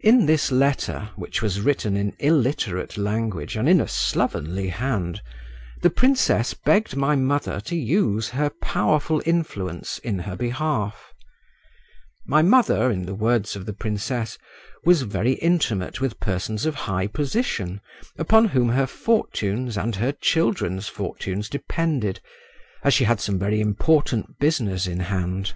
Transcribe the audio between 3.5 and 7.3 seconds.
and in a slovenly hand, the princess begged my